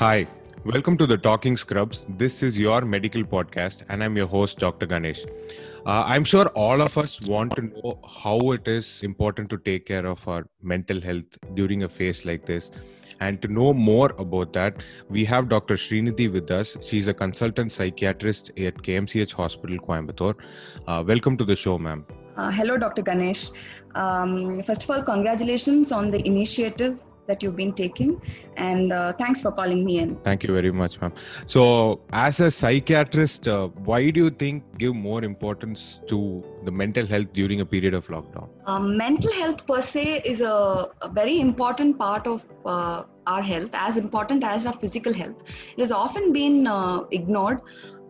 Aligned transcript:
Hi, 0.00 0.26
welcome 0.64 0.96
to 0.96 1.06
the 1.06 1.18
Talking 1.18 1.58
Scrubs. 1.58 2.06
This 2.08 2.42
is 2.42 2.58
your 2.58 2.80
medical 2.86 3.22
podcast, 3.22 3.82
and 3.90 4.02
I'm 4.02 4.16
your 4.16 4.26
host, 4.26 4.58
Dr. 4.58 4.86
Ganesh. 4.86 5.26
Uh, 5.84 6.04
I'm 6.06 6.24
sure 6.24 6.46
all 6.62 6.80
of 6.80 6.96
us 6.96 7.20
want 7.26 7.54
to 7.56 7.62
know 7.66 7.98
how 8.08 8.52
it 8.52 8.66
is 8.66 9.02
important 9.02 9.50
to 9.50 9.58
take 9.58 9.84
care 9.84 10.06
of 10.06 10.26
our 10.26 10.46
mental 10.62 11.02
health 11.02 11.36
during 11.52 11.82
a 11.82 11.88
phase 11.90 12.24
like 12.24 12.46
this. 12.46 12.70
And 13.20 13.42
to 13.42 13.48
know 13.48 13.74
more 13.74 14.14
about 14.16 14.54
that, 14.54 14.82
we 15.10 15.22
have 15.26 15.50
Dr. 15.50 15.74
Srinidhi 15.74 16.32
with 16.32 16.50
us. 16.50 16.78
She's 16.80 17.06
a 17.06 17.12
consultant 17.12 17.70
psychiatrist 17.70 18.58
at 18.58 18.82
KMCH 18.82 19.34
Hospital, 19.34 19.76
Coimbatore. 19.76 20.36
Uh, 20.86 21.04
welcome 21.06 21.36
to 21.36 21.44
the 21.44 21.54
show, 21.54 21.76
ma'am. 21.76 22.06
Uh, 22.38 22.50
hello, 22.50 22.78
Dr. 22.78 23.02
Ganesh. 23.02 23.50
Um, 23.94 24.62
first 24.62 24.82
of 24.82 24.90
all, 24.90 25.02
congratulations 25.02 25.92
on 25.92 26.10
the 26.10 26.26
initiative 26.26 27.02
that 27.30 27.42
you've 27.42 27.56
been 27.62 27.72
taking. 27.80 28.12
And 28.56 28.92
uh, 28.92 29.12
thanks 29.22 29.42
for 29.46 29.52
calling 29.60 29.84
me 29.84 29.98
in. 30.04 30.16
Thank 30.28 30.44
you 30.44 30.54
very 30.54 30.72
much, 30.82 31.00
ma'am. 31.00 31.12
So, 31.46 32.00
as 32.12 32.40
a 32.40 32.50
psychiatrist, 32.50 33.48
uh, 33.48 33.68
why 33.90 34.00
do 34.10 34.24
you 34.24 34.30
think 34.30 34.64
give 34.78 34.94
more 34.94 35.22
importance 35.30 36.00
to 36.08 36.20
the 36.64 36.74
mental 36.82 37.06
health 37.06 37.32
during 37.32 37.60
a 37.66 37.68
period 37.74 37.94
of 38.00 38.06
lockdown? 38.08 38.48
Um, 38.66 38.96
mental 38.96 39.32
health 39.32 39.66
per 39.66 39.80
se 39.80 40.22
is 40.24 40.40
a, 40.40 40.88
a 41.02 41.08
very 41.20 41.40
important 41.40 41.98
part 41.98 42.26
of 42.26 42.44
uh, 42.66 43.04
our 43.26 43.42
health, 43.42 43.70
as 43.72 43.96
important 43.96 44.44
as 44.44 44.66
our 44.66 44.72
physical 44.84 45.12
health. 45.12 45.36
It 45.76 45.80
has 45.80 45.92
often 45.92 46.32
been 46.32 46.66
uh, 46.66 47.00
ignored, 47.10 47.60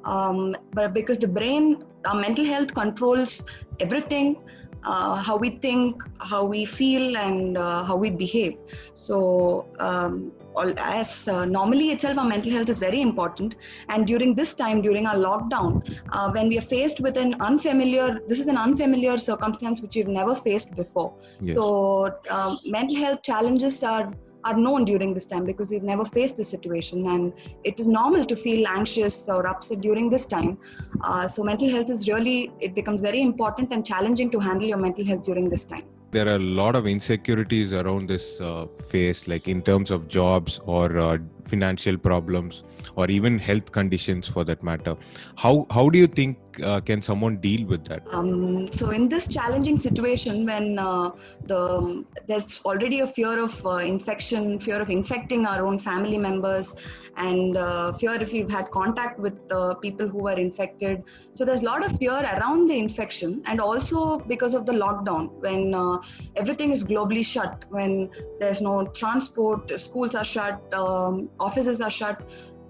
um, 0.05 0.57
but 0.73 0.95
because 0.95 1.19
the 1.19 1.29
brain, 1.29 1.85
our 2.07 2.19
mental 2.21 2.45
health 2.45 2.75
controls 2.75 3.43
everything 3.81 4.37
uh, 4.85 5.17
how 5.17 5.37
we 5.37 5.51
think, 5.51 6.03
how 6.19 6.45
we 6.45 6.65
feel, 6.65 7.17
and 7.17 7.59
uh, 7.59 7.85
how 7.85 7.97
we 7.97 8.11
behave. 8.11 8.59
So, 8.95 9.67
um, 9.79 10.33
all, 10.55 10.73
as 10.79 11.29
uh, 11.29 11.45
normally 11.45 11.91
itself, 11.91 12.19
our 12.19 12.25
mental 12.25 12.53
health 12.53 12.69
is 12.69 12.79
very 12.79 13.01
important. 13.01 13.57
And 13.89 14.07
during 14.07 14.35
this 14.35 14.55
time, 14.55 14.83
during 14.83 15.07
our 15.07 15.17
lockdown, 15.17 15.99
uh, 16.13 16.31
when 16.31 16.49
we 16.49 16.59
are 16.59 16.63
faced 16.63 17.01
with 17.01 17.17
an 17.17 17.35
unfamiliar, 17.41 18.21
this 18.27 18.41
is 18.41 18.49
an 18.49 18.57
unfamiliar 18.57 19.19
circumstance 19.19 19.81
which 19.81 19.97
we've 19.97 20.09
never 20.09 20.35
faced 20.35 20.75
before. 20.75 21.15
Yes. 21.41 21.55
So, 21.55 22.15
um, 22.29 22.59
mental 22.65 22.97
health 22.97 23.23
challenges 23.23 23.83
are 23.83 24.13
are 24.45 24.57
known 24.57 24.85
during 24.85 25.15
this 25.15 25.27
time 25.27 25.45
because 25.45 25.71
we've 25.71 25.83
never 25.83 26.05
faced 26.05 26.37
this 26.37 26.49
situation. 26.49 27.07
And 27.07 27.33
it 27.65 27.79
is 27.81 27.87
normal 27.87 28.25
to 28.27 28.37
feel 28.37 28.67
anxious 28.67 29.29
or 29.29 29.47
upset 29.47 29.81
during 29.81 30.11
this 30.11 30.27
time. 30.27 30.59
Uh, 31.03 31.29
so 31.29 31.43
mental 31.43 31.69
health 31.69 31.91
is 31.91 32.09
really 32.09 32.53
it 32.61 32.75
becomes 32.75 33.01
very 33.01 33.23
important 33.23 33.73
and 33.73 33.85
challenging 33.85 34.31
to 34.31 34.41
handle 34.41 34.67
your 34.67 34.79
mental 34.79 35.05
health 35.05 35.25
during 35.25 35.49
this 35.49 35.65
time. 35.65 35.85
There 36.13 36.27
are 36.27 36.37
a 36.37 36.47
lot 36.61 36.75
of 36.75 36.89
insecurities 36.89 37.73
around 37.73 38.09
this 38.09 38.41
uh, 38.41 38.67
phase 38.89 39.29
like 39.29 39.47
in 39.47 39.63
terms 39.63 39.93
of 39.93 40.09
jobs 40.09 40.61
or 40.65 40.99
uh, 40.99 41.19
financial 41.47 41.97
problems 41.97 42.63
or 42.97 43.11
even 43.11 43.39
health 43.39 43.73
conditions 43.73 44.27
for 44.27 44.45
that 44.45 44.63
matter. 44.63 44.97
How 45.37 45.67
how 45.71 45.89
do 45.91 45.99
you 45.99 46.07
think 46.07 46.39
uh, 46.63 46.81
can 46.81 47.01
someone 47.03 47.37
deal 47.37 47.67
with 47.67 47.85
that? 47.87 48.03
Um, 48.11 48.71
so 48.73 48.91
in 48.91 49.09
this 49.09 49.27
challenging 49.27 49.79
situation 49.79 50.45
when 50.47 50.79
uh, 50.79 51.11
the 51.47 52.05
there's 52.27 52.61
already 52.65 53.01
a 53.01 53.07
fear 53.07 53.43
of 53.43 53.65
uh, 53.65 53.77
infection 53.77 54.59
fear 54.59 54.81
of 54.81 54.91
infecting 54.91 55.47
our 55.47 55.67
own 55.67 55.79
family 55.79 56.19
members 56.19 56.75
and 57.17 57.57
uh, 57.57 57.93
fear 57.93 58.15
if 58.15 58.33
we've 58.33 58.51
had 58.51 58.71
contact 58.71 59.19
with 59.19 59.35
people 59.81 60.09
who 60.09 60.19
were 60.19 60.39
infected. 60.39 61.03
So 61.35 61.45
there's 61.45 61.63
a 61.63 61.65
lot 61.67 61.85
of 61.85 61.97
fear 61.99 62.13
around 62.13 62.69
the 62.69 62.79
infection 62.79 63.43
and 63.47 63.61
also 63.61 64.19
because 64.19 64.55
of 64.55 64.67
the 64.67 64.73
lockdown 64.73 65.31
when 65.41 65.75
uh, 65.75 65.99
everything 66.37 66.73
is 66.73 66.85
globally 66.85 67.25
shut 67.25 67.65
when 67.71 68.11
there's 68.39 68.61
no 68.61 68.87
transport 68.87 69.73
schools 69.81 70.15
are 70.15 70.25
shut 70.25 70.63
um, 70.75 71.30
offices 71.39 71.81
are 71.81 71.91
shut 71.91 72.21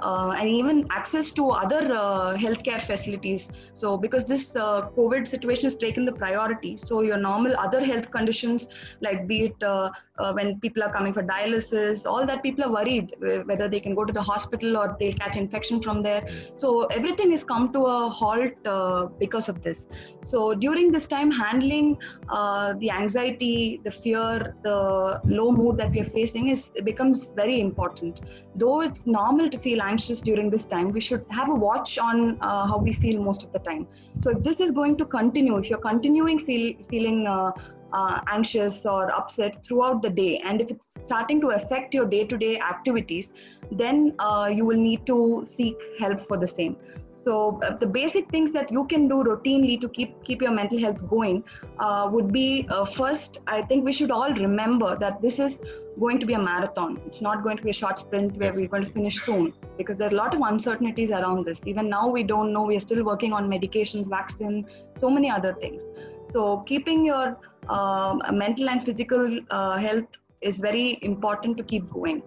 uh, 0.03 0.35
and 0.39 0.49
even 0.49 0.87
access 0.91 1.31
to 1.33 1.51
other 1.51 1.93
uh, 1.93 2.37
healthcare 2.37 2.81
facilities. 2.81 3.51
So, 3.75 3.97
because 3.97 4.25
this 4.25 4.57
uh, 4.57 4.89
COVID 4.97 5.27
situation 5.27 5.65
has 5.65 5.75
taken 5.75 6.05
the 6.05 6.13
priority, 6.13 6.77
so 6.77 7.03
your 7.03 7.17
normal 7.17 7.57
other 7.57 7.85
health 7.85 8.11
conditions, 8.11 8.67
like 9.01 9.27
be 9.27 9.47
it 9.47 9.63
uh, 9.63 9.91
uh, 10.19 10.33
when 10.33 10.61
people 10.61 10.83
are 10.83 10.93
coming 10.93 11.13
for 11.13 11.23
dialysis, 11.23 12.07
all 12.07 12.27
that 12.27 12.43
people 12.43 12.65
are 12.65 12.73
worried 12.73 13.15
whether 13.45 13.69
they 13.69 13.81
can 13.81 13.95
go 13.95 14.05
to 14.05 14.13
the 14.13 14.23
hospital 14.23 14.77
or 14.77 14.97
they'll 14.99 15.15
catch 15.15 15.37
infection 15.37 15.81
from 15.81 16.03
there. 16.03 16.27
So, 16.55 16.85
everything 16.87 17.31
has 17.31 17.45
come 17.45 17.73
to 17.73 17.87
a 17.87 18.09
halt 18.09 18.55
uh, 18.67 19.07
because 19.19 19.49
of 19.49 19.63
this. 19.63 19.87
So, 20.23 20.55
during 20.55 20.91
this 20.91 21.07
time, 21.07 21.31
handling 21.31 21.99
the 22.29 22.91
anxiety, 22.91 23.81
the 23.85 23.91
fear, 23.91 24.55
the 24.63 25.21
low 25.25 25.53
mood 25.53 25.77
that 25.79 25.91
we 25.91 26.01
are 26.01 26.05
facing 26.05 26.49
is 26.49 26.71
becomes 26.85 27.33
very 27.33 27.61
important. 27.61 28.21
Though 28.55 28.81
it's 28.81 29.07
normal 29.07 29.51
to 29.51 29.59
feel 29.59 29.83
anxious 29.91 30.21
during 30.29 30.51
this 30.55 30.65
time, 30.75 30.93
we 30.99 31.03
should 31.09 31.25
have 31.39 31.49
a 31.57 31.59
watch 31.67 31.99
on 31.99 32.39
uh, 32.41 32.67
how 32.71 32.79
we 32.79 32.93
feel 33.03 33.23
most 33.29 33.45
of 33.45 33.53
the 33.57 33.63
time. 33.71 33.83
So 34.19 34.31
if 34.37 34.43
this 34.49 34.61
is 34.61 34.71
going 34.81 34.97
to 35.03 35.05
continue, 35.19 35.59
if 35.59 35.69
you're 35.71 35.87
continuing 35.93 36.39
feel, 36.39 36.75
feeling 36.91 37.27
uh, 37.27 37.51
uh, 37.93 38.21
anxious 38.29 38.87
or 38.87 39.11
upset 39.21 39.65
throughout 39.67 40.03
the 40.03 40.11
day, 40.11 40.33
and 40.45 40.61
if 40.61 40.71
it's 40.71 40.89
starting 41.07 41.41
to 41.41 41.49
affect 41.59 41.95
your 41.95 42.07
day-to-day 42.07 42.55
activities, 42.73 43.33
then 43.73 44.15
uh, 44.19 44.49
you 44.59 44.65
will 44.65 44.83
need 44.91 45.07
to 45.07 45.19
seek 45.57 45.77
help 45.99 46.27
for 46.29 46.37
the 46.37 46.51
same. 46.59 46.77
So 47.25 47.61
uh, 47.63 47.77
the 47.77 47.87
basic 47.87 48.31
things 48.31 48.53
that 48.53 48.71
you 48.73 48.87
can 48.87 49.07
do 49.07 49.23
routinely 49.23 49.79
to 49.81 49.89
keep 49.89 50.23
keep 50.25 50.41
your 50.41 50.53
mental 50.53 50.79
health 50.81 51.07
going 51.09 51.45
uh, 51.79 52.09
would 52.11 52.33
be 52.33 52.67
uh, 52.71 52.85
first. 52.85 53.39
I 53.47 53.63
think 53.63 53.85
we 53.85 53.93
should 53.93 54.11
all 54.11 54.33
remember 54.33 54.97
that 54.99 55.21
this 55.21 55.39
is 55.39 55.61
going 55.99 56.21
to 56.21 56.27
be 56.27 56.35
a 56.35 56.39
marathon. 56.39 56.99
It's 57.07 57.21
not 57.21 57.43
going 57.43 57.59
to 57.59 57.63
be 57.63 57.71
a 57.71 57.79
short 57.81 57.99
sprint 57.99 58.37
where 58.37 58.55
we're 58.55 58.69
going 58.69 58.85
to 58.85 58.91
finish 58.91 59.21
soon 59.23 59.53
because 59.77 59.99
there 59.99 60.09
are 60.09 60.13
a 60.13 60.17
lot 60.17 60.35
of 60.35 60.41
uncertainties 60.41 61.11
around 61.11 61.45
this. 61.45 61.67
Even 61.67 61.91
now, 61.91 62.09
we 62.09 62.23
don't 62.23 62.53
know. 62.53 62.63
We 62.63 62.77
are 62.77 62.87
still 62.89 63.05
working 63.05 63.33
on 63.33 63.51
medications, 63.51 64.09
vaccine, 64.09 64.67
so 64.99 65.11
many 65.11 65.31
other 65.31 65.55
things. 65.55 65.89
So 66.33 66.65
keeping 66.67 67.05
your 67.05 67.37
um, 67.69 68.23
mental 68.33 68.71
and 68.71 68.83
physical 68.85 69.41
uh, 69.51 69.77
health 69.77 70.07
is 70.41 70.57
very 70.57 70.99
important 71.03 71.59
to 71.59 71.65
keep 71.65 71.91
going. 71.91 72.23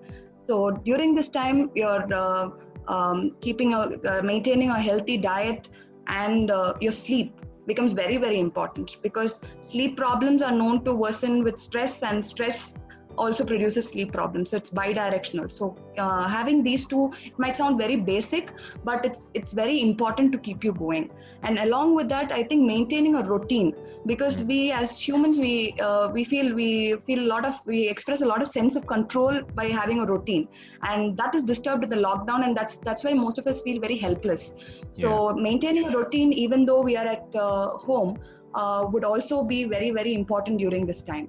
So 0.48 0.72
during 0.72 1.16
this 1.16 1.30
time, 1.30 1.72
your 1.74 2.14
uh, 2.14 2.50
um, 2.88 3.36
keeping 3.42 3.74
a 3.74 3.80
uh, 3.80 4.22
maintaining 4.22 4.70
a 4.70 4.80
healthy 4.80 5.18
diet 5.18 5.70
and 6.08 6.52
uh, 6.52 6.74
your 6.82 6.92
sleep 6.92 7.40
becomes 7.66 7.94
very 7.94 8.18
very 8.18 8.40
important 8.40 8.98
because 9.02 9.40
sleep 9.62 9.96
problems 9.96 10.42
are 10.42 10.52
known 10.52 10.84
to 10.84 10.94
worsen 10.94 11.44
with 11.44 11.60
stress 11.60 12.04
and 12.04 12.26
stress 12.26 12.76
also 13.18 13.46
produces 13.46 13.88
sleep 13.88 14.12
problems. 14.12 14.52
So 14.52 14.58
it's 14.58 14.70
bidirectional. 14.70 15.52
So 15.52 15.76
uh, 15.98 16.28
having 16.28 16.64
these 16.64 16.86
two 16.86 17.12
it 17.24 17.38
might 17.38 17.58
sound 17.58 17.78
very 17.78 17.96
basic 17.96 18.52
but 18.84 19.06
it's 19.06 19.32
it's 19.34 19.54
very 19.54 19.82
important 19.82 20.32
to 20.34 20.38
keep 20.38 20.64
you 20.64 20.74
going. 20.74 21.10
And 21.44 21.60
along 21.60 21.96
with 21.96 22.10
that 22.10 22.32
i 22.32 22.44
think 22.44 22.66
maintaining 22.66 23.16
a 23.16 23.24
routine 23.24 23.74
because 24.06 24.44
we 24.44 24.72
as 24.72 25.00
humans 25.00 25.40
we 25.40 25.76
uh, 25.80 26.10
we 26.10 26.24
feel 26.24 26.54
we 26.54 26.96
feel 27.08 27.20
a 27.20 27.30
lot 27.34 27.46
of 27.46 27.56
we 27.66 27.88
express 27.88 28.22
a 28.22 28.26
lot 28.26 28.42
of 28.42 28.48
sense 28.48 28.76
of 28.76 28.88
control 28.88 29.42
by 29.54 29.66
having 29.66 30.00
a 30.00 30.06
routine. 30.06 30.48
And 30.84 31.18
that 31.18 31.36
is 31.36 31.44
disturbed 31.44 31.84
in 31.84 31.90
the 31.90 32.02
lockdown 32.08 32.46
and 32.46 32.56
that's 32.56 32.78
that's 32.78 33.04
why 33.04 33.14
most 33.14 33.38
of 33.38 33.48
us 33.48 33.62
feel 33.62 33.80
very 33.80 33.98
helpless. 33.98 34.56
So 34.92 35.10
yeah. 35.30 35.42
maintaining 35.42 35.88
a 35.90 35.98
routine 35.98 36.34
even 36.34 36.66
though 36.66 36.82
we 36.82 36.98
are 36.98 37.08
at 37.08 37.36
uh, 37.36 37.78
home 37.78 38.18
uh, 38.56 38.86
would 38.92 39.04
also 39.04 39.44
be 39.44 39.64
very 39.64 39.92
very 39.92 40.14
important 40.14 40.60
during 40.60 40.86
this 40.86 41.02
time 41.02 41.28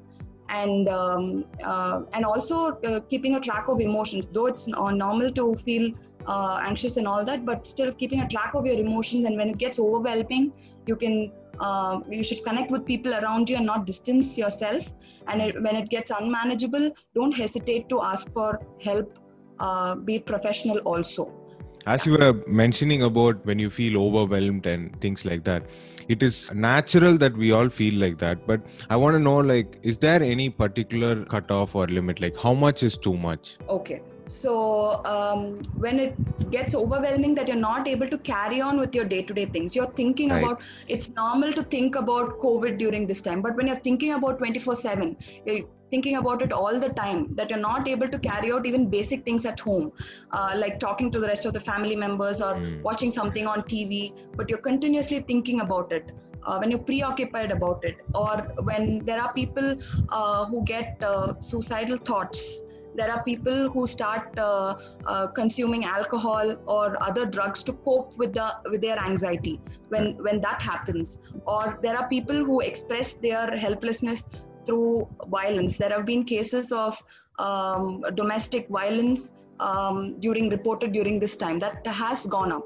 and 0.49 0.89
um, 0.89 1.45
uh, 1.65 2.03
and 2.13 2.25
also 2.25 2.79
uh, 2.85 3.01
keeping 3.11 3.37
a 3.37 3.41
track 3.41 3.69
of 3.69 3.81
emotions. 3.81 4.29
Though 4.33 4.47
it's 4.47 4.67
normal 4.67 5.31
to 5.33 5.55
feel 5.57 5.93
uh, 6.27 6.59
anxious 6.63 6.97
and 6.97 7.07
all 7.07 7.25
that 7.25 7.45
but 7.45 7.67
still 7.67 7.93
keeping 7.93 8.21
a 8.21 8.29
track 8.29 8.55
of 8.55 8.67
your 8.67 8.77
emotions. 8.77 9.25
And 9.25 9.37
when 9.37 9.49
it 9.49 9.59
gets 9.59 9.79
overwhelming 9.79 10.53
you 10.87 10.97
can 10.97 11.33
uh, 11.61 12.01
you 12.11 12.23
should 12.25 12.43
connect 12.45 12.71
with 12.71 12.85
people 12.85 13.15
around 13.15 13.49
you 13.49 13.57
and 13.57 13.67
not 13.67 13.87
distance 13.87 14.37
yourself. 14.37 14.93
And 15.29 15.41
it, 15.41 15.63
when 15.63 15.77
it 15.77 15.89
gets 15.89 16.11
unmanageable 16.11 16.91
don't 17.15 17.35
hesitate 17.35 17.89
to 17.91 18.03
ask 18.03 18.33
for 18.33 18.61
help 18.83 19.19
uh, 19.61 19.95
be 19.95 20.19
professional 20.19 20.79
also 20.79 21.44
as 21.87 22.07
you 22.07 22.13
were 22.13 22.33
mentioning 22.47 23.03
about 23.03 23.45
when 23.45 23.59
you 23.59 23.71
feel 23.71 24.01
overwhelmed 24.03 24.67
and 24.67 24.99
things 25.01 25.25
like 25.25 25.45
that 25.45 25.63
it 26.09 26.23
is 26.23 26.53
natural 26.53 27.17
that 27.19 27.37
we 27.37 27.53
all 27.53 27.69
feel 27.69 27.95
like 27.95 28.19
that. 28.19 28.47
But 28.47 28.61
i 28.91 28.97
want 28.97 29.15
to 29.15 29.21
know 29.21 29.39
like 29.39 29.79
is 29.83 29.99
there 29.99 30.23
any 30.23 30.51
particular 30.51 31.25
cutoff 31.25 31.75
or 31.75 31.87
limit? 31.87 32.21
Like 32.21 32.37
how 32.37 32.53
much 32.53 32.83
is 32.83 32.97
too 32.97 33.17
much? 33.17 33.57
Okay. 33.69 34.03
So 34.27 35.05
um, 35.05 35.63
when 35.77 36.01
it 36.01 36.51
gets 36.51 36.75
overwhelming 36.75 37.35
that 37.35 37.47
you're 37.47 37.57
not 37.57 37.87
able 37.87 38.09
to 38.09 38.17
carry 38.19 38.61
on 38.61 38.81
with 38.81 38.95
your 38.95 39.05
day-to-day 39.05 39.47
things 39.47 39.77
you're 39.77 39.91
thinking 39.93 40.31
right. 40.31 40.43
about 40.43 40.63
it's 40.89 41.11
normal 41.11 41.53
to 41.53 41.63
think 41.65 41.95
about 41.95 42.39
covid 42.39 42.79
during 42.79 43.07
this 43.07 43.21
time. 43.21 43.43
But 43.43 43.57
when 43.57 43.67
you're 43.67 43.85
thinking 43.89 44.13
about 44.15 44.39
24 44.39 44.77
7 44.77 45.17
you're 45.45 45.65
thinking 45.95 46.17
about 46.23 46.43
it 46.47 46.53
all 46.61 46.81
the 46.87 46.91
time 47.01 47.23
that 47.41 47.51
you're 47.51 47.65
not 47.67 47.89
able 47.95 48.09
to 48.17 48.19
carry 48.31 48.53
out 48.57 48.67
even 48.71 48.91
basic 48.97 49.25
things 49.29 49.47
at 49.53 49.61
home 49.69 49.93
uh, 50.33 50.53
like 50.63 50.81
talking 50.89 51.11
to 51.17 51.21
the 51.25 51.33
rest 51.33 51.47
of 51.51 51.53
the 51.59 51.65
family 51.71 51.97
members 52.05 52.41
or 52.41 52.53
mm. 52.55 52.83
watching 52.89 53.13
something 53.21 53.47
on 53.55 53.63
tv 53.73 54.13
but 54.37 54.51
you're 54.51 54.67
continuously 54.71 55.21
thinking 55.33 55.61
about 55.67 55.93
it 55.99 56.13
uh, 56.47 56.59
when 56.59 56.71
you're 56.71 56.87
preoccupied 56.93 57.51
about 57.51 57.85
it 57.85 57.97
or 58.15 58.37
when 58.71 59.05
there 59.05 59.21
are 59.21 59.33
people 59.33 59.77
uh, 60.09 60.45
who 60.47 60.65
get 60.65 61.03
uh, 61.03 61.33
suicidal 61.41 61.97
thoughts 61.97 62.61
there 62.97 63.11
are 63.11 63.23
people 63.25 63.69
who 63.71 63.87
start 63.87 64.39
uh, 64.39 64.75
uh, 65.07 65.27
consuming 65.29 65.85
alcohol 65.85 66.57
or 66.67 67.03
other 67.03 67.27
drugs 67.27 67.63
to 67.63 67.73
cope 67.89 68.17
with 68.17 68.33
the 68.35 68.49
with 68.71 68.81
their 68.81 68.99
anxiety 68.99 69.61
when 69.89 70.11
when 70.27 70.41
that 70.41 70.63
happens 70.63 71.19
or 71.47 71.79
there 71.83 71.97
are 71.97 72.09
people 72.09 72.45
who 72.51 72.61
express 72.61 73.15
their 73.15 73.57
helplessness 73.57 74.25
through 74.67 75.09
violence 75.29 75.77
there 75.79 75.91
have 75.91 76.07
been 76.07 76.25
cases 76.25 76.73
of 76.73 77.01
um, 77.39 78.05
domestic 78.15 78.69
violence 78.69 79.33
um, 79.61 80.19
during 80.21 80.49
reported 80.49 80.93
during 80.93 81.19
this 81.19 81.37
time 81.37 81.59
that 81.59 81.87
has 81.87 82.27
gone 82.27 82.53
up 82.53 82.65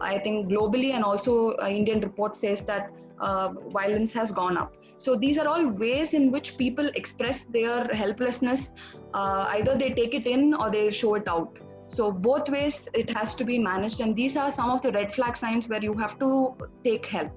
i 0.00 0.18
think 0.18 0.48
globally 0.48 0.94
and 0.94 1.04
also 1.04 1.56
uh, 1.56 1.68
indian 1.68 2.00
report 2.00 2.36
says 2.36 2.62
that 2.62 2.90
uh, 3.20 3.52
violence 3.68 4.12
has 4.12 4.32
gone 4.32 4.56
up. 4.56 4.74
So 4.98 5.16
these 5.16 5.38
are 5.38 5.46
all 5.46 5.66
ways 5.66 6.14
in 6.14 6.30
which 6.30 6.56
people 6.56 6.90
express 6.94 7.44
their 7.44 7.86
helplessness. 7.88 8.72
Uh, 9.14 9.46
either 9.50 9.76
they 9.76 9.90
take 9.90 10.14
it 10.14 10.26
in 10.26 10.54
or 10.54 10.70
they 10.70 10.90
show 10.90 11.14
it 11.14 11.28
out. 11.28 11.58
So 11.86 12.12
both 12.12 12.48
ways 12.48 12.88
it 12.94 13.10
has 13.16 13.34
to 13.34 13.44
be 13.44 13.58
managed, 13.58 14.00
and 14.00 14.14
these 14.14 14.36
are 14.36 14.50
some 14.50 14.70
of 14.70 14.80
the 14.80 14.92
red 14.92 15.12
flag 15.12 15.36
signs 15.36 15.68
where 15.68 15.82
you 15.82 15.94
have 15.94 16.18
to 16.20 16.54
take 16.84 17.04
help. 17.06 17.32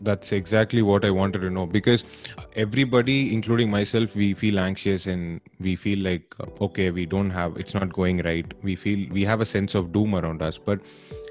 That's 0.00 0.32
exactly 0.32 0.82
what 0.82 1.04
I 1.04 1.10
wanted 1.10 1.40
to 1.40 1.50
know 1.50 1.66
because 1.66 2.04
everybody, 2.56 3.32
including 3.34 3.70
myself, 3.70 4.14
we 4.14 4.34
feel 4.34 4.58
anxious 4.58 5.06
and 5.06 5.40
we 5.60 5.76
feel 5.76 6.02
like 6.02 6.34
okay, 6.60 6.90
we 6.90 7.06
don't 7.06 7.30
have 7.30 7.56
it's 7.56 7.74
not 7.74 7.92
going 7.92 8.22
right. 8.22 8.52
We 8.62 8.76
feel 8.76 9.08
we 9.10 9.24
have 9.24 9.40
a 9.40 9.46
sense 9.46 9.74
of 9.74 9.92
doom 9.92 10.14
around 10.14 10.42
us, 10.42 10.58
but 10.58 10.80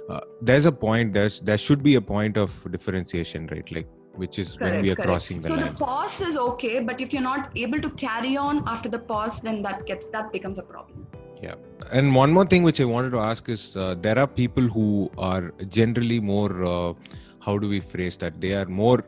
uh, 0.10 0.22
there's 0.42 0.66
a 0.66 0.72
point 0.72 1.14
there's 1.14 1.40
there 1.42 1.58
should 1.58 1.84
be 1.84 1.96
a 1.96 2.02
point 2.02 2.38
of 2.38 2.52
differentiation 2.72 3.48
right 3.48 3.72
like 3.72 3.88
which 4.18 4.40
is 4.40 4.56
correct, 4.56 4.74
when 4.74 4.82
we 4.82 4.92
are 4.92 4.96
correct. 4.96 5.08
crossing 5.08 5.42
the 5.42 5.48
so 5.48 5.54
line. 5.54 5.64
So 5.64 5.70
the 5.70 5.76
pause 5.76 6.22
is 6.22 6.38
okay, 6.38 6.80
but 6.80 7.00
if 7.00 7.14
you're 7.14 7.22
not 7.22 7.52
able 7.56 7.80
to 7.80 7.90
carry 7.92 8.36
on 8.36 8.68
after 8.68 8.90
the 8.90 9.00
pause, 9.00 9.42
then 9.42 9.62
that 9.62 9.86
gets 9.86 10.08
that 10.08 10.32
becomes 10.32 10.60
a 10.60 10.64
problem. 10.64 10.97
Yeah, 11.42 11.56
and 11.92 12.16
one 12.16 12.34
more 12.34 12.46
thing 12.46 12.64
which 12.64 12.82
I 12.82 12.86
wanted 12.86 13.12
to 13.12 13.20
ask 13.20 13.48
is 13.48 13.76
uh, 13.76 13.96
there 14.00 14.18
are 14.18 14.28
people 14.28 14.64
who 14.64 15.12
are 15.18 15.52
generally 15.70 16.20
more 16.20 16.66
uh, 16.66 16.94
how 17.40 17.58
do 17.58 17.70
we 17.70 17.80
phrase 17.80 18.18
that? 18.18 18.42
They 18.42 18.54
are 18.54 18.66
more 18.66 19.04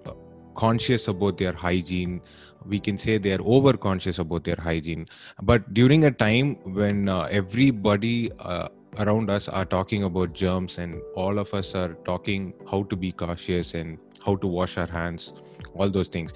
conscious 0.55 1.07
about 1.07 1.37
their 1.37 1.53
hygiene. 1.53 2.21
We 2.65 2.79
can 2.79 2.97
say 2.97 3.17
they 3.17 3.33
are 3.33 3.41
over 3.43 3.73
conscious 3.73 4.19
about 4.19 4.43
their 4.43 4.57
hygiene. 4.57 5.07
But 5.41 5.73
during 5.73 6.05
a 6.05 6.11
time 6.11 6.55
when 6.63 7.09
uh, 7.09 7.27
everybody 7.31 8.31
uh, 8.39 8.69
around 8.97 9.29
us 9.29 9.49
are 9.49 9.65
talking 9.65 10.03
about 10.03 10.33
germs 10.33 10.77
and 10.77 11.01
all 11.15 11.37
of 11.39 11.53
us 11.53 11.75
are 11.75 11.93
talking 12.05 12.53
how 12.69 12.83
to 12.83 12.95
be 12.95 13.11
cautious 13.11 13.73
and 13.73 13.97
how 14.25 14.35
to 14.37 14.47
wash 14.47 14.77
our 14.77 14.87
hands 14.87 15.33
all 15.75 15.89
those 15.89 16.07
things 16.07 16.33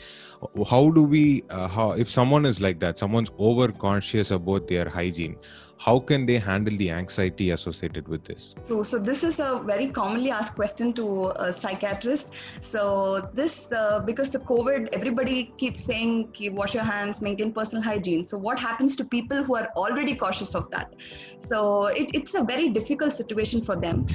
how 0.70 0.90
do 0.92 1.04
we 1.04 1.44
uh, 1.50 1.68
how 1.68 1.92
if 1.92 2.10
someone 2.10 2.46
is 2.46 2.62
like 2.62 2.80
that 2.80 2.98
someone's 2.98 3.32
over 3.38 3.72
conscious 3.72 4.32
about 4.32 4.68
their 4.68 4.88
hygiene 4.88 5.36
how 5.84 6.00
can 6.00 6.26
they 6.26 6.38
handle 6.38 6.76
the 6.78 6.90
anxiety 6.90 7.50
associated 7.52 8.08
with 8.08 8.24
this? 8.24 8.56
So 8.68 9.00
this 9.00 9.24
is 9.24 9.40
a 9.40 9.62
very 9.66 9.90
commonly 9.90 10.32
asked 10.32 10.56
question 10.56 10.94
to 10.94 11.34
a 11.36 11.52
psychiatrist. 11.52 12.32
So 12.62 13.30
this 13.34 13.72
uh, 13.72 14.00
because 14.06 14.30
the 14.30 14.40
covid 14.40 14.88
everybody 14.94 15.54
keeps 15.58 15.84
saying 15.84 16.30
keep 16.34 16.54
wash 16.54 16.74
your 16.74 16.84
hands 16.84 17.22
maintain 17.22 17.52
personal 17.52 17.84
hygiene. 17.84 18.26
So 18.26 18.38
what 18.38 18.60
happens 18.60 18.96
to 18.98 19.06
people 19.06 19.44
who 19.44 19.56
are 19.56 19.68
already 19.76 20.16
cautious 20.16 20.56
of 20.56 20.72
that? 20.72 20.94
So 21.38 21.88
it, 21.88 22.12
it's 22.14 22.34
a 22.34 22.44
very 22.44 22.70
difficult 22.70 23.14
situation 23.14 23.62
for 23.62 23.76
them. 23.76 24.08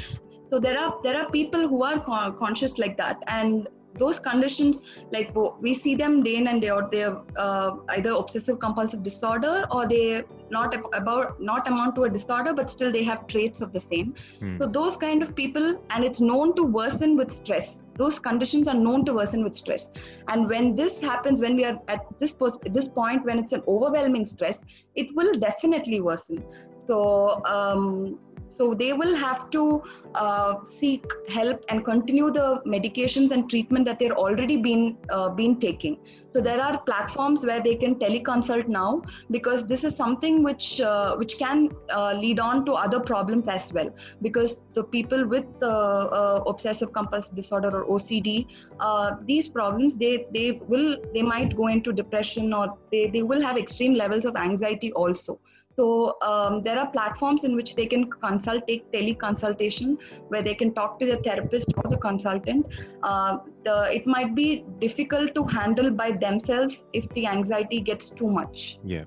So 0.48 0.58
there 0.58 0.78
are 0.78 0.94
there 1.02 1.20
are 1.20 1.30
people 1.30 1.68
who 1.68 1.82
are 1.82 2.00
conscious 2.44 2.78
like 2.78 2.96
that. 2.96 3.22
And 3.26 3.68
those 3.96 4.18
conditions 4.18 4.82
like 5.12 5.34
we 5.60 5.74
see 5.74 5.94
them 5.94 6.22
day 6.22 6.36
in 6.36 6.46
and 6.48 6.60
day 6.60 6.70
out. 6.70 6.90
They're 6.90 7.16
uh, 7.36 7.76
either 7.90 8.12
obsessive 8.12 8.58
compulsive 8.60 9.02
disorder 9.02 9.66
or 9.70 9.88
they 9.88 10.24
not 10.50 10.74
about 10.94 11.40
not 11.40 11.66
amount 11.68 11.94
to 11.96 12.04
a 12.04 12.10
disorder 12.10 12.52
but 12.52 12.70
still 12.70 12.92
they 12.92 13.04
have 13.04 13.26
traits 13.26 13.60
of 13.60 13.72
the 13.72 13.80
same. 13.80 14.14
Hmm. 14.40 14.58
so 14.58 14.66
those 14.66 14.96
kind 14.96 15.22
of 15.22 15.34
people 15.34 15.82
and 15.90 16.04
it's 16.04 16.20
known 16.20 16.54
to 16.56 16.62
worsen 16.62 17.16
with 17.16 17.32
stress. 17.32 17.80
Those 17.96 18.18
conditions 18.20 18.68
are 18.68 18.74
known 18.74 19.04
to 19.06 19.14
worsen 19.14 19.42
with 19.42 19.56
stress. 19.56 19.90
And 20.28 20.48
when 20.48 20.76
this 20.76 21.00
happens 21.00 21.40
when 21.40 21.56
we 21.56 21.64
are 21.64 21.80
at 21.88 22.06
this 22.20 22.32
post, 22.32 22.58
this 22.72 22.86
point 22.86 23.24
when 23.24 23.38
it's 23.40 23.52
an 23.52 23.62
overwhelming 23.66 24.26
stress 24.26 24.64
it 24.94 25.08
will 25.14 25.38
definitely 25.38 26.00
worsen. 26.00 26.44
So 26.86 27.44
um, 27.44 28.18
so 28.58 28.74
they 28.74 28.92
will 28.92 29.14
have 29.14 29.48
to 29.50 29.82
uh, 30.14 30.54
seek 30.78 31.04
help 31.28 31.64
and 31.68 31.84
continue 31.84 32.30
the 32.32 32.60
medications 32.66 33.30
and 33.30 33.48
treatment 33.48 33.84
that 33.84 33.98
they're 34.00 34.18
already 34.18 34.56
been 34.56 34.96
uh, 35.10 35.28
been 35.28 35.60
taking. 35.60 35.96
So 36.30 36.40
there 36.40 36.60
are 36.60 36.78
platforms 36.80 37.44
where 37.44 37.62
they 37.62 37.74
can 37.76 37.94
teleconsult 37.94 38.66
now 38.68 39.02
because 39.30 39.64
this 39.66 39.84
is 39.84 39.94
something 39.96 40.42
which 40.42 40.80
uh, 40.80 41.16
which 41.16 41.38
can 41.38 41.68
uh, 41.94 42.12
lead 42.14 42.40
on 42.40 42.64
to 42.66 42.72
other 42.72 43.00
problems 43.00 43.46
as 43.48 43.72
well. 43.72 43.90
Because 44.22 44.56
the 44.74 44.82
people 44.82 45.26
with 45.26 45.46
uh, 45.62 46.42
obsessive 46.46 46.92
compulsive 46.92 47.36
disorder 47.36 47.70
or 47.82 48.00
OCD, 48.00 48.46
uh, 48.80 49.16
these 49.24 49.48
problems 49.48 49.96
they 49.96 50.26
they 50.34 50.60
will 50.66 50.96
they 51.14 51.22
might 51.22 51.56
go 51.56 51.68
into 51.68 51.92
depression 51.92 52.52
or 52.52 52.76
they, 52.90 53.06
they 53.08 53.22
will 53.22 53.40
have 53.40 53.56
extreme 53.56 53.94
levels 53.94 54.24
of 54.24 54.34
anxiety 54.34 54.92
also. 54.92 55.40
So 55.78 56.16
um, 56.22 56.62
there 56.62 56.78
are 56.78 56.88
platforms 56.90 57.44
in 57.44 57.54
which 57.54 57.76
they 57.76 57.86
can 57.86 58.10
consult, 58.10 58.66
take 58.66 58.90
teleconsultation, 58.92 59.96
where 60.26 60.42
they 60.42 60.54
can 60.54 60.74
talk 60.74 60.98
to 61.00 61.06
the 61.06 61.18
therapist 61.18 61.66
or 61.76 61.88
the 61.88 61.96
consultant. 61.96 62.66
Uh, 63.02 63.38
the, 63.64 63.76
it 63.94 64.04
might 64.06 64.34
be 64.34 64.64
difficult 64.80 65.36
to 65.36 65.44
handle 65.44 65.90
by 65.90 66.10
themselves 66.10 66.74
if 66.92 67.08
the 67.10 67.26
anxiety 67.28 67.80
gets 67.80 68.10
too 68.10 68.28
much. 68.28 68.80
Yeah. 68.84 69.04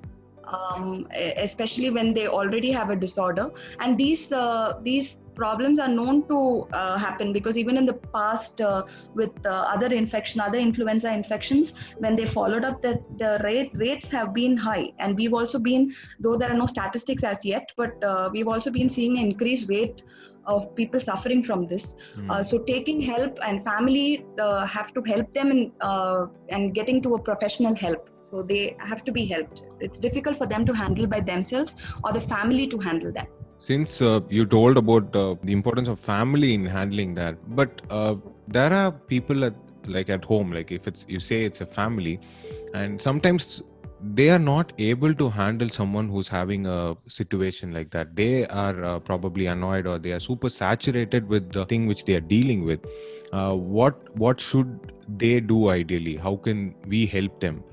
Um, 0.53 1.07
especially 1.38 1.89
when 1.89 2.13
they 2.13 2.27
already 2.27 2.71
have 2.71 2.89
a 2.89 2.95
disorder, 2.95 3.51
and 3.79 3.97
these 3.97 4.33
uh, 4.33 4.79
these 4.83 5.19
problems 5.36 5.80
are 5.80 5.88
known 5.88 6.28
to 6.28 6.68
uh, 6.74 6.98
happen 6.98 7.33
because 7.33 7.57
even 7.57 7.78
in 7.78 7.86
the 7.86 7.94
past 7.94 8.62
uh, 8.62 8.83
with 9.13 9.31
uh, 9.45 9.50
other 9.50 9.88
infection 9.88 10.42
other 10.42 10.57
influenza 10.57 11.12
infections 11.12 11.74
when 12.00 12.16
they 12.16 12.25
followed 12.25 12.63
up 12.63 12.81
that 12.81 13.00
the 13.18 13.39
rate 13.44 13.72
rates 13.75 14.10
have 14.10 14.33
been 14.33 14.57
high. 14.57 14.92
And 15.00 15.16
we've 15.16 15.33
also 15.33 15.60
been 15.60 15.94
though 16.19 16.38
there 16.38 16.51
are 16.51 16.58
no 16.58 16.65
statistics 16.65 17.24
as 17.24 17.46
yet 17.46 17.72
but 17.77 18.03
uh, 18.03 18.29
we've 18.32 18.48
also 18.48 18.72
been 18.72 18.89
seeing 18.89 19.17
an 19.17 19.25
increased 19.25 19.70
rate 19.70 20.03
of 20.46 20.75
people 20.75 21.00
suffering 21.00 21.44
from 21.44 21.67
this. 21.67 21.96
Mm. 22.15 22.46
so 22.46 22.58
taking 22.60 23.00
help 23.00 23.38
and 23.46 23.63
family 23.63 24.25
uh, 24.39 24.65
have 24.65 24.91
to 24.94 25.01
help 25.03 25.32
them 25.34 25.51
in 25.51 25.72
and 26.50 26.74
getting 26.74 27.01
to 27.03 27.15
a 27.15 27.20
professional 27.20 27.75
help. 27.75 28.10
So 28.17 28.41
they 28.41 28.75
have 28.79 29.03
to 29.05 29.12
be 29.12 29.25
helped. 29.25 29.63
It's 29.79 30.00
difficult 30.00 30.38
for 30.38 30.48
them 30.48 30.65
to 30.65 30.74
handle 30.74 31.05
by 31.05 31.20
themselves 31.20 31.75
or 32.03 32.12
the 32.13 32.22
family 32.22 32.65
to 32.67 32.79
handle 32.79 33.12
that 33.13 33.27
since 33.68 34.01
uh, 34.01 34.20
you 34.38 34.46
told 34.46 34.77
about 34.84 35.15
uh, 35.15 35.36
the 35.44 35.53
importance 35.53 35.88
of 35.88 36.00
family 36.00 36.53
in 36.58 36.65
handling 36.65 37.13
that 37.13 37.36
but 37.60 37.82
uh, 37.89 38.15
there 38.48 38.74
are 38.74 38.91
people 39.13 39.46
at 39.50 39.56
like 39.96 40.10
at 40.10 40.24
home 40.32 40.51
like 40.51 40.72
if 40.72 40.88
it's 40.88 41.06
you 41.08 41.20
say 41.20 41.44
it's 41.50 41.62
a 41.62 41.65
family 41.65 42.20
and 42.74 43.01
sometimes 43.01 43.62
they 44.03 44.30
are 44.30 44.39
not 44.39 44.74
able 44.80 45.13
to 45.13 45.30
handle 45.30 45.70
someone 45.70 46.08
who's 46.10 46.27
having 46.27 46.65
a 46.65 46.98
situation 47.08 47.72
like 47.72 47.91
that. 47.91 48.15
They 48.15 48.48
are 48.48 48.84
uh, 48.84 49.00
probably 49.00 49.46
annoyed 49.46 49.86
or 49.86 50.00
they 50.00 50.12
are 50.12 50.20
super 50.20 50.50
saturated 50.50 51.27
with 51.27 51.51
the 51.51 51.65
thing 51.65 51.86
which 51.86 52.06
they 52.06 52.15
are 52.15 52.27
dealing 52.36 52.65
with. 52.65 52.80
Uh, 53.32 53.53
what 53.53 54.15
what 54.18 54.41
should 54.41 54.94
they 55.08 55.39
do 55.39 55.70
ideally? 55.70 56.15
How 56.15 56.36
can 56.36 56.74
we 56.88 57.06
help 57.06 57.39
them 57.39 57.63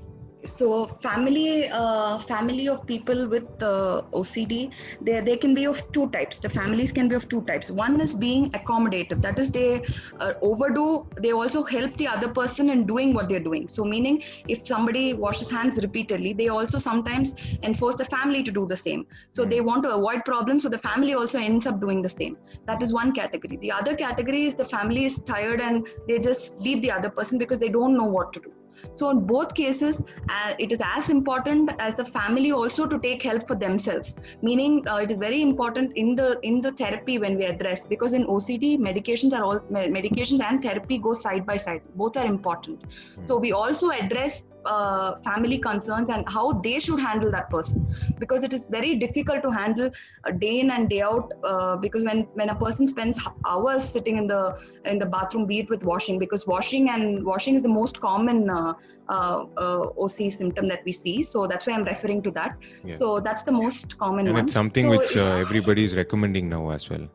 so 0.45 0.87
family 1.01 1.67
uh, 1.69 2.17
family 2.19 2.67
of 2.69 2.85
people 2.87 3.27
with 3.27 3.47
uh, 3.61 4.01
ocd 4.13 4.73
they, 5.01 5.19
they 5.19 5.35
can 5.35 5.53
be 5.53 5.65
of 5.65 5.91
two 5.91 6.09
types. 6.11 6.39
The 6.39 6.49
families 6.49 6.91
can 6.91 7.09
be 7.09 7.15
of 7.15 7.27
two 7.27 7.41
types. 7.41 7.69
One 7.69 7.99
is 7.99 8.13
being 8.13 8.51
accommodative. 8.51 9.21
That 9.21 9.37
is 9.37 9.51
they 9.51 9.81
uh, 10.19 10.33
overdo 10.41 11.07
they 11.21 11.31
also 11.33 11.63
help 11.63 11.95
the 11.97 12.07
other 12.07 12.29
person 12.29 12.69
in 12.69 12.85
doing 12.85 13.13
what 13.13 13.27
they're 13.27 13.39
doing. 13.39 13.67
So 13.67 13.83
meaning 13.83 14.23
if 14.47 14.65
somebody 14.65 15.13
washes 15.13 15.49
hands 15.49 15.77
repeatedly 15.77 16.33
they 16.33 16.47
also 16.47 16.79
sometimes 16.79 17.35
enforce 17.63 17.95
the 17.95 18.05
family 18.05 18.43
to 18.43 18.51
do 18.51 18.65
the 18.65 18.77
same. 18.77 19.05
So 19.29 19.43
they 19.45 19.61
want 19.61 19.83
to 19.83 19.93
avoid 19.93 20.23
problems 20.25 20.63
so 20.63 20.69
the 20.69 20.77
family 20.77 21.13
also 21.13 21.39
ends 21.39 21.67
up 21.67 21.81
doing 21.81 22.01
the 22.01 22.09
same. 22.09 22.37
That 22.65 22.81
is 22.81 22.93
one 22.93 23.11
category. 23.11 23.57
The 23.57 23.71
other 23.71 23.95
category 23.95 24.45
is 24.45 24.55
the 24.55 24.65
family 24.65 25.05
is 25.05 25.17
tired 25.17 25.59
and 25.59 25.87
they 26.07 26.19
just 26.19 26.59
leave 26.59 26.81
the 26.81 26.91
other 26.91 27.09
person 27.09 27.37
because 27.37 27.59
they 27.59 27.69
don't 27.69 27.97
know 27.97 28.05
what 28.05 28.31
to 28.33 28.39
do 28.39 28.53
so 28.95 29.09
in 29.09 29.19
both 29.25 29.53
cases 29.53 30.03
uh, 30.29 30.53
it 30.59 30.71
is 30.71 30.81
as 30.83 31.09
important 31.09 31.71
as 31.79 31.95
the 31.95 32.05
family 32.05 32.51
also 32.51 32.85
to 32.85 32.99
take 32.99 33.23
help 33.23 33.47
for 33.47 33.55
themselves. 33.55 34.17
Meaning 34.41 34.87
uh, 34.87 34.97
it 34.97 35.11
is 35.11 35.17
very 35.17 35.41
important 35.41 35.95
in 35.95 36.15
the 36.15 36.39
in 36.43 36.61
the 36.61 36.71
therapy 36.73 37.17
when 37.19 37.37
we 37.37 37.45
address 37.45 37.85
because 37.85 38.13
in 38.13 38.25
ocd 38.25 38.77
medications 38.79 39.33
are 39.33 39.43
all 39.43 39.59
medications 39.71 40.41
and 40.41 40.61
therapy 40.61 40.97
go 40.97 41.13
side 41.13 41.45
by 41.45 41.57
side. 41.57 41.81
Both 41.95 42.17
are 42.17 42.25
important. 42.25 42.81
Mm. 42.81 43.27
so 43.27 43.37
we 43.37 43.51
also 43.51 43.91
address 43.91 44.45
uh, 44.73 45.19
family 45.27 45.57
concerns 45.57 46.09
and 46.09 46.27
how 46.35 46.45
they 46.67 46.79
should 46.79 46.99
handle 46.99 47.31
that 47.31 47.49
person. 47.49 47.85
Because 48.19 48.43
it 48.43 48.53
is 48.53 48.67
very 48.67 48.95
difficult 48.95 49.41
to 49.43 49.51
handle 49.51 49.91
a 50.25 50.31
day 50.31 50.59
in 50.59 50.71
and 50.71 50.89
day 50.89 51.01
out 51.01 51.31
uh, 51.43 51.75
because 51.77 52.03
when 52.03 52.21
when 52.41 52.49
a 52.49 52.55
person 52.55 52.87
spends 52.87 53.19
hours 53.45 53.87
sitting 53.97 54.17
in 54.17 54.27
the 54.27 54.41
in 54.85 54.99
the 54.99 55.09
bathroom 55.15 55.45
be 55.45 55.59
it 55.59 55.69
with 55.69 55.83
washing 55.83 56.19
because 56.19 56.45
washing 56.55 56.89
and 56.89 57.25
washing 57.25 57.55
is 57.55 57.63
the 57.63 57.73
most 57.79 58.01
common 58.01 58.49
uh, 58.49 58.73
uh, 59.09 59.45
uh 59.57 60.03
oc 60.05 60.31
symptom 60.39 60.67
that 60.67 60.85
we 60.85 60.91
see. 60.91 61.17
So 61.23 61.47
that's 61.47 61.65
why 61.67 61.73
i'm 61.73 61.87
referring 61.93 62.21
to 62.29 62.31
that. 62.31 62.57
Yeah. 62.83 62.97
so 62.97 63.19
that's 63.19 63.43
the 63.43 63.51
most 63.51 63.97
common 63.97 64.27
and 64.27 64.35
one. 64.35 64.45
it's 64.45 64.53
something 64.53 64.85
so, 64.85 64.97
which 64.97 65.17
uh, 65.17 65.45
everybody 65.45 65.83
is 65.83 65.95
recommending 65.95 66.49
now 66.49 66.69
as 66.69 66.89
well 66.89 67.07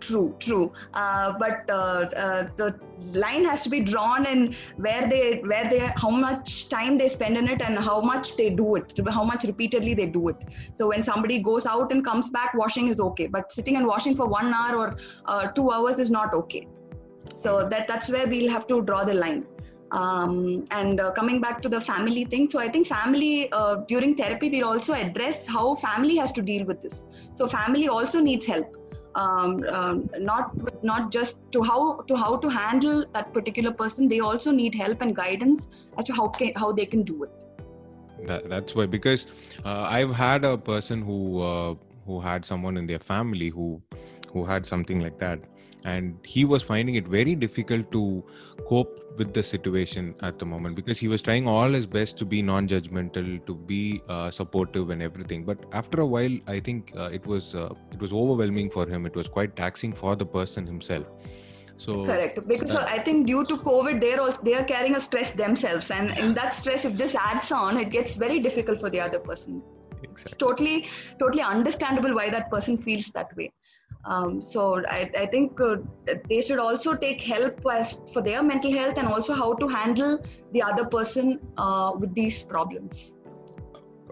True, 0.00 0.36
true. 0.38 0.72
Uh, 0.94 1.38
but 1.38 1.68
uh, 1.70 1.72
uh, 1.72 2.48
the 2.56 2.78
line 3.12 3.44
has 3.44 3.62
to 3.64 3.70
be 3.70 3.80
drawn 3.80 4.26
in 4.26 4.54
where 4.76 5.08
they, 5.08 5.40
where 5.40 5.68
they, 5.68 5.78
how 5.96 6.10
much 6.10 6.68
time 6.68 6.96
they 6.98 7.08
spend 7.08 7.36
in 7.36 7.48
it, 7.48 7.62
and 7.62 7.78
how 7.78 8.00
much 8.00 8.36
they 8.36 8.50
do 8.50 8.76
it, 8.76 8.92
how 9.08 9.24
much 9.24 9.44
repeatedly 9.44 9.94
they 9.94 10.06
do 10.06 10.28
it. 10.28 10.36
So 10.74 10.88
when 10.88 11.02
somebody 11.02 11.38
goes 11.38 11.66
out 11.66 11.92
and 11.92 12.04
comes 12.04 12.30
back, 12.30 12.54
washing 12.54 12.88
is 12.88 13.00
okay. 13.00 13.26
But 13.26 13.50
sitting 13.50 13.76
and 13.76 13.86
washing 13.86 14.14
for 14.14 14.26
one 14.26 14.52
hour 14.52 14.76
or 14.76 14.96
uh, 15.24 15.48
two 15.48 15.70
hours 15.70 15.98
is 15.98 16.10
not 16.10 16.34
okay. 16.34 16.66
So 17.34 17.68
that 17.68 17.88
that's 17.88 18.08
where 18.08 18.26
we'll 18.26 18.50
have 18.50 18.66
to 18.68 18.82
draw 18.82 19.04
the 19.04 19.14
line. 19.14 19.46
Um, 19.92 20.64
and 20.72 21.00
uh, 21.00 21.12
coming 21.12 21.40
back 21.40 21.62
to 21.62 21.68
the 21.68 21.80
family 21.80 22.24
thing 22.24 22.50
so 22.50 22.58
i 22.58 22.68
think 22.68 22.88
family 22.88 23.48
uh, 23.52 23.76
during 23.86 24.16
therapy 24.16 24.50
we'll 24.50 24.66
also 24.66 24.94
address 24.94 25.46
how 25.46 25.76
family 25.76 26.16
has 26.16 26.32
to 26.32 26.42
deal 26.42 26.64
with 26.66 26.82
this 26.82 27.06
so 27.36 27.46
family 27.46 27.86
also 27.86 28.18
needs 28.18 28.44
help 28.46 28.76
um, 29.16 29.64
um, 29.76 30.10
not 30.18 30.84
not 30.84 31.10
just 31.10 31.38
to 31.52 31.62
how 31.62 32.02
to 32.08 32.16
how 32.22 32.36
to 32.36 32.48
handle 32.48 33.04
that 33.14 33.32
particular 33.32 33.72
person 33.72 34.08
they 34.08 34.20
also 34.20 34.50
need 34.50 34.74
help 34.74 35.00
and 35.00 35.16
guidance 35.16 35.68
as 35.98 36.04
to 36.04 36.12
how 36.12 36.28
can, 36.28 36.52
how 36.54 36.72
they 36.72 36.86
can 36.86 37.02
do 37.02 37.24
it. 37.24 37.30
That, 38.26 38.48
that's 38.48 38.74
why 38.74 38.86
because 38.86 39.26
uh, 39.64 39.82
i've 39.96 40.14
had 40.14 40.44
a 40.44 40.56
person 40.56 41.02
who 41.02 41.42
uh, 41.42 41.74
who 42.06 42.20
had 42.20 42.44
someone 42.44 42.76
in 42.76 42.86
their 42.86 42.98
family 42.98 43.50
who 43.50 43.82
who 44.32 44.44
had 44.44 44.66
something 44.66 45.00
like 45.00 45.18
that 45.18 45.40
and 45.86 46.18
he 46.24 46.44
was 46.44 46.62
finding 46.62 46.96
it 46.96 47.06
very 47.06 47.34
difficult 47.34 47.90
to 47.92 48.02
cope 48.68 48.94
with 49.18 49.32
the 49.32 49.42
situation 49.42 50.14
at 50.20 50.38
the 50.38 50.44
moment 50.44 50.74
because 50.76 50.98
he 50.98 51.08
was 51.08 51.22
trying 51.22 51.46
all 51.48 51.68
his 51.78 51.86
best 51.86 52.18
to 52.18 52.24
be 52.24 52.42
non-judgmental 52.42 53.28
to 53.46 53.54
be 53.54 54.02
uh, 54.08 54.30
supportive 54.30 54.90
and 54.90 55.02
everything. 55.02 55.44
But 55.44 55.64
after 55.72 56.00
a 56.00 56.06
while 56.06 56.36
i 56.48 56.58
think 56.60 56.92
uh, 56.96 57.08
it 57.18 57.26
was 57.34 57.54
uh, 57.54 57.68
it 57.92 58.00
was 58.00 58.12
overwhelming 58.12 58.70
for 58.70 58.86
him. 58.94 59.06
It 59.06 59.14
was 59.14 59.28
quite 59.28 59.56
taxing 59.56 59.92
for 59.92 60.16
the 60.16 60.26
person 60.26 60.66
himself. 60.66 61.06
So 61.76 62.04
correct. 62.04 62.42
because 62.48 62.72
so 62.72 62.82
i 62.96 62.98
think 63.06 63.26
due 63.30 63.44
to 63.48 63.56
covid 63.64 64.00
they're 64.02 64.20
all 64.20 64.36
they 64.42 64.54
are 64.58 64.64
carrying 64.74 64.96
a 64.96 65.00
stress 65.08 65.30
themselves. 65.44 65.90
And 65.90 66.18
in 66.26 66.34
that 66.40 66.54
stress 66.60 66.84
if 66.90 66.96
this 67.04 67.14
adds 67.14 67.52
on 67.52 67.82
it 67.86 67.90
gets 67.96 68.16
very 68.26 68.40
difficult 68.50 68.80
for 68.80 68.90
the 68.90 69.00
other 69.08 69.20
person. 69.30 69.62
Exactly. 70.02 70.32
It's 70.32 70.36
totally 70.46 70.88
totally 71.24 71.42
understandable 71.56 72.14
why 72.20 72.28
that 72.38 72.50
person 72.50 72.76
feels 72.88 73.10
that 73.20 73.36
way 73.36 73.50
um, 74.06 74.40
so 74.40 74.84
I, 74.86 75.10
I 75.18 75.26
think 75.26 75.60
uh, 75.60 75.76
they 76.28 76.40
should 76.40 76.58
also 76.58 76.94
take 76.94 77.20
help 77.20 77.60
as, 77.70 77.98
for 78.12 78.22
their 78.22 78.42
mental 78.42 78.72
health 78.72 78.98
and 78.98 79.08
also 79.08 79.34
how 79.34 79.54
to 79.54 79.66
handle 79.66 80.24
the 80.52 80.62
other 80.62 80.84
person 80.84 81.40
uh, 81.56 81.92
with 81.98 82.14
these 82.14 82.42
problems. 82.42 83.12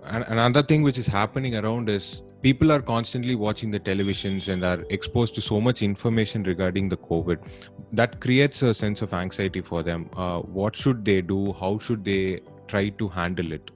And 0.03 0.25
another 0.29 0.63
thing 0.63 0.83
which 0.83 0.99
is 0.99 1.07
happening 1.07 1.57
around 1.57 1.89
is 1.89 2.23
people 2.43 2.73
are 2.73 2.83
constantly 2.83 3.37
watching 3.37 3.71
the 3.71 3.81
televisions 3.81 4.49
and 4.53 4.65
are 4.65 4.85
exposed 4.91 5.35
to 5.37 5.41
so 5.41 5.61
much 5.61 5.81
information 5.81 6.43
regarding 6.43 6.89
the 6.89 6.97
covid. 6.97 7.39
That 7.93 8.21
creates 8.21 8.63
a 8.63 8.75
sense 8.75 9.01
of 9.01 9.15
anxiety 9.15 9.63
for 9.63 9.83
them. 9.83 10.11
Uh, 10.17 10.41
what 10.41 10.75
should 10.75 11.05
they 11.05 11.23
do? 11.23 11.53
How 11.55 11.79
should 11.79 12.05
they 12.05 12.41
try 12.67 12.89
to 12.89 13.09
handle 13.09 13.53
it? 13.53 13.71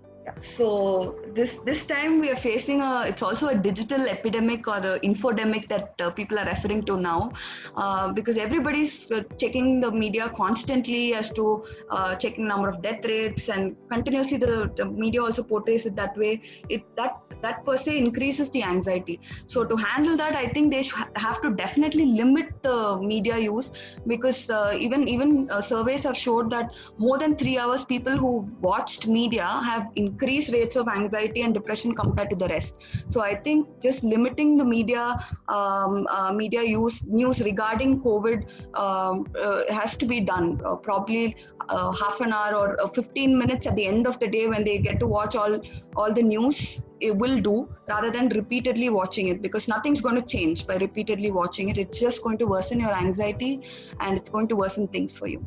So 0.57 1.19
this 1.39 1.53
this 1.69 1.81
time 1.93 2.21
we 2.23 2.29
are 2.35 2.41
facing 2.45 2.81
a 2.83 2.93
it's 3.11 3.23
also 3.23 3.49
a 3.49 3.57
digital 3.67 4.03
epidemic 4.15 4.67
or 4.73 4.79
the 4.87 4.95
infodemic 5.09 5.69
that 5.73 6.05
uh, 6.05 6.11
people 6.19 6.39
are 6.43 6.47
referring 6.47 6.83
to 6.91 6.97
now 6.97 7.31
uh, 7.77 8.07
because 8.19 8.37
everybody's 8.47 8.95
uh, 9.13 9.23
checking 9.43 9.81
the 9.85 9.91
media 9.91 10.29
constantly 10.37 11.15
as 11.21 11.31
to 11.39 11.45
uh, 11.91 12.15
checking 12.17 12.47
number 12.53 12.69
of 12.69 12.83
death 12.83 13.05
rates 13.05 13.49
and 13.49 13.77
continuously 13.89 14.39
the, 14.39 14.71
the 14.77 14.85
media 14.85 15.23
also 15.23 15.43
portrays 15.43 15.87
it 15.87 15.95
that 15.97 16.17
way. 16.17 16.41
It 16.69 16.83
that 16.97 17.21
that 17.43 17.65
per 17.65 17.77
se 17.77 17.99
increases 17.99 18.51
the 18.51 18.63
anxiety. 18.63 19.21
So 19.47 19.65
to 19.65 19.77
handle 19.77 20.17
that 20.17 20.35
i 20.35 20.47
think 20.55 20.71
they 20.73 20.83
have 21.27 21.41
to 21.43 21.51
definitely 21.63 22.07
limit 22.21 22.49
the 22.63 22.99
media 23.13 23.39
use 23.39 23.71
because 24.07 24.41
uh, 24.51 24.77
even 24.87 25.07
even 25.09 25.49
surveys 25.61 26.03
have 26.05 26.17
showed 26.17 26.51
that 26.51 26.71
more 27.07 27.19
than 27.19 27.37
3 27.37 27.59
hours 27.59 27.85
people 27.85 28.17
who 28.25 28.33
watched 28.61 29.07
media 29.07 29.47
have 29.71 29.87
increased 29.97 30.53
rates 30.53 30.77
of 30.77 30.89
anxiety 30.89 31.28
and 31.37 31.55
depression 31.55 31.95
compared 31.95 32.31
to 32.31 32.37
the 32.37 32.49
rest. 32.49 32.77
So 33.09 33.21
I 33.21 33.35
think 33.35 33.69
just 33.83 34.03
limiting 34.03 34.57
the 34.57 34.65
media 34.65 35.17
um, 35.49 36.07
uh, 36.11 36.33
media 36.33 36.63
use 36.63 37.05
news 37.05 37.41
regarding 37.41 38.01
COVID 38.01 38.49
um, 38.75 39.27
uh, 39.41 39.73
has 39.73 39.97
to 39.97 40.07
be 40.07 40.21
done. 40.21 40.61
Uh, 40.65 40.77
probably 40.77 41.37
uh, 41.69 41.93
half 41.93 42.21
an 42.21 42.33
hour 42.33 42.55
or 42.55 42.81
uh, 42.81 42.87
15 42.87 43.39
minutes 43.39 43.67
at 43.67 43.77
the 43.77 43.87
end 43.87 44.07
of 44.07 44.19
the 44.19 44.29
day 44.29 44.47
when 44.47 44.65
they 44.65 44.79
get 44.79 44.99
to 45.01 45.07
watch 45.07 45.37
all 45.37 45.61
all 45.97 46.13
the 46.13 46.23
news 46.23 46.81
it 47.01 47.15
will 47.17 47.41
do 47.41 47.69
rather 47.89 48.11
than 48.11 48.29
repeatedly 48.31 48.89
watching 48.89 49.29
it 49.29 49.41
because 49.43 49.69
nothing's 49.69 50.01
going 50.01 50.15
to 50.15 50.23
change 50.23 50.67
by 50.67 50.77
repeatedly 50.77 51.31
watching 51.31 51.69
it 51.69 51.79
it's 51.79 52.01
just 52.01 52.23
going 52.23 52.39
to 52.39 52.47
worsen 52.47 52.81
your 52.81 52.93
anxiety 52.93 53.61
and 54.01 54.17
it's 54.17 54.29
going 54.29 54.49
to 54.49 54.57
worsen 54.57 54.89
things 54.89 55.17
for 55.17 55.29
you 55.29 55.45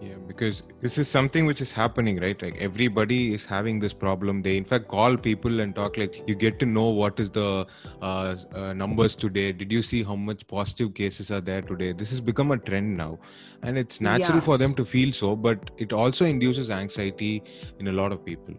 yeah 0.00 0.14
because 0.26 0.62
this 0.80 0.96
is 0.98 1.08
something 1.08 1.46
which 1.46 1.60
is 1.60 1.72
happening 1.72 2.20
right? 2.20 2.40
Like 2.42 2.56
everybody 2.58 3.34
is 3.34 3.44
having 3.44 3.80
this 3.80 3.92
problem. 3.92 4.42
They 4.42 4.56
in 4.56 4.64
fact 4.64 4.88
call 4.88 5.16
people 5.16 5.60
and 5.60 5.74
talk 5.74 5.96
like 5.96 6.22
you 6.26 6.34
get 6.34 6.58
to 6.60 6.66
know 6.66 6.88
what 6.88 7.20
is 7.20 7.30
the 7.30 7.66
uh, 8.00 8.36
uh, 8.54 8.72
numbers 8.72 9.14
today. 9.14 9.52
Did 9.52 9.72
you 9.72 9.82
see 9.82 10.02
how 10.02 10.16
much 10.16 10.46
positive 10.46 10.94
cases 10.94 11.30
are 11.30 11.40
there 11.40 11.62
today? 11.62 11.92
This 11.92 12.10
has 12.10 12.20
become 12.20 12.50
a 12.52 12.58
trend 12.58 12.96
now. 12.96 13.18
And 13.62 13.76
it's 13.76 14.00
natural 14.00 14.38
yeah. 14.38 14.40
for 14.40 14.58
them 14.58 14.74
to 14.74 14.84
feel 14.84 15.12
so 15.12 15.36
but 15.36 15.70
it 15.76 15.92
also 15.92 16.24
induces 16.24 16.70
anxiety 16.70 17.42
in 17.78 17.88
a 17.88 17.92
lot 17.92 18.12
of 18.12 18.24
people 18.24 18.54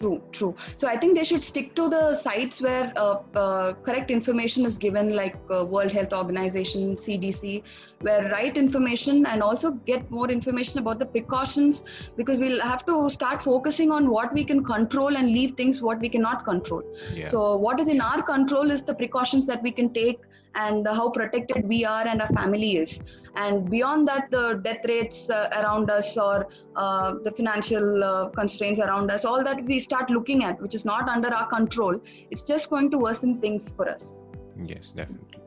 True, 0.00 0.22
true. 0.30 0.54
So 0.76 0.86
I 0.86 0.96
think 0.96 1.16
they 1.16 1.24
should 1.24 1.42
stick 1.42 1.74
to 1.74 1.88
the 1.88 2.14
sites 2.14 2.60
where 2.60 2.92
uh, 2.96 3.18
uh, 3.34 3.72
correct 3.74 4.10
information 4.10 4.64
is 4.64 4.78
given, 4.78 5.14
like 5.14 5.36
uh, 5.50 5.64
World 5.64 5.90
Health 5.90 6.12
Organization, 6.12 6.94
CDC, 6.94 7.64
where 8.00 8.30
right 8.30 8.56
information 8.56 9.26
and 9.26 9.42
also 9.42 9.72
get 9.72 10.08
more 10.10 10.30
information 10.30 10.78
about 10.78 11.00
the 11.00 11.06
precautions 11.06 11.82
because 12.16 12.38
we'll 12.38 12.62
have 12.62 12.86
to 12.86 13.10
start 13.10 13.42
focusing 13.42 13.90
on 13.90 14.08
what 14.08 14.32
we 14.32 14.44
can 14.44 14.62
control 14.62 15.16
and 15.16 15.28
leave 15.28 15.54
things 15.56 15.82
what 15.82 15.98
we 15.98 16.08
cannot 16.08 16.44
control. 16.44 16.82
Yeah. 17.12 17.28
So 17.28 17.56
what 17.56 17.80
is 17.80 17.88
in 17.88 18.00
our 18.00 18.22
control 18.22 18.70
is 18.70 18.82
the 18.82 18.94
precautions 18.94 19.46
that 19.46 19.62
we 19.62 19.72
can 19.72 19.92
take 19.92 20.20
and 20.64 20.86
how 20.98 21.08
protected 21.10 21.66
we 21.72 21.84
are 21.84 22.06
and 22.06 22.20
our 22.20 22.28
family 22.28 22.76
is. 22.76 23.00
And 23.36 23.70
beyond 23.70 24.08
that 24.08 24.30
the 24.30 24.60
death 24.64 24.84
rates 24.92 25.30
uh, 25.30 25.48
around 25.52 25.90
us 25.90 26.16
or 26.16 26.48
uh, 26.76 27.14
the 27.24 27.30
financial 27.30 28.04
uh, 28.04 28.28
constraints 28.30 28.80
around 28.80 29.10
us 29.10 29.24
all 29.24 29.44
that 29.44 29.64
we 29.64 29.78
start 29.78 30.10
looking 30.10 30.44
at 30.44 30.60
which 30.60 30.74
is 30.74 30.84
not 30.84 31.08
under 31.08 31.32
our 31.32 31.48
control 31.48 32.00
it's 32.30 32.42
just 32.42 32.70
going 32.70 32.90
to 32.90 32.98
worsen 32.98 33.40
things 33.40 33.72
for 33.76 33.88
us. 33.88 34.22
Yes 34.64 34.92
definitely. 34.96 35.42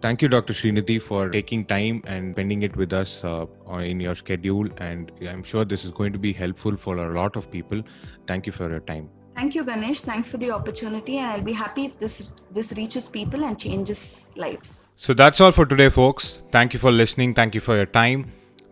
Thank 0.00 0.22
you 0.22 0.28
dr 0.28 0.52
srinidhi 0.52 1.02
for 1.02 1.28
taking 1.30 1.64
time 1.64 2.02
and 2.06 2.34
spending 2.34 2.62
it 2.62 2.76
with 2.76 2.92
us 2.92 3.24
uh, 3.24 3.46
in 3.92 4.00
your 4.00 4.14
schedule. 4.14 4.68
And 4.88 5.12
i'm 5.34 5.42
sure 5.42 5.64
this 5.64 5.84
is 5.84 5.92
going 5.92 6.12
to 6.12 6.18
be 6.18 6.32
helpful 6.32 6.76
for 6.76 6.96
a 6.96 7.12
lot 7.20 7.36
of 7.36 7.50
people. 7.50 7.82
Thank 8.26 8.46
you 8.46 8.52
for 8.52 8.68
your 8.68 8.80
time 8.80 9.08
Thank 9.38 9.54
you, 9.54 9.62
Ganesh. 9.62 10.00
Thanks 10.00 10.28
for 10.28 10.36
the 10.36 10.50
opportunity, 10.50 11.18
and 11.18 11.28
I'll 11.30 11.48
be 11.48 11.52
happy 11.52 11.84
if 11.84 11.98
this 12.00 12.30
this 12.50 12.72
reaches 12.78 13.06
people 13.16 13.44
and 13.48 13.56
changes 13.64 14.30
lives. 14.34 14.72
So 14.96 15.14
that's 15.20 15.40
all 15.40 15.52
for 15.58 15.64
today, 15.72 15.88
folks. 15.98 16.42
Thank 16.56 16.74
you 16.74 16.80
for 16.84 16.90
listening. 16.90 17.34
Thank 17.34 17.54
you 17.54 17.60
for 17.60 17.76
your 17.76 17.86
time. 17.86 18.24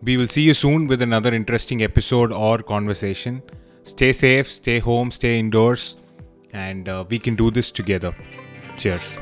We 0.09 0.17
will 0.17 0.27
see 0.27 0.41
you 0.41 0.53
soon 0.53 0.87
with 0.87 1.01
another 1.01 1.33
interesting 1.33 1.83
episode 1.83 2.33
or 2.33 2.57
conversation. 2.73 3.41
Stay 3.83 4.11
safe, 4.11 4.51
stay 4.51 4.79
home, 4.89 5.15
stay 5.19 5.39
indoors, 5.39 5.87
and 6.51 6.89
uh, 6.89 7.05
we 7.09 7.17
can 7.29 7.39
do 7.45 7.49
this 7.49 7.71
together. 7.71 8.13
Cheers. 8.75 9.17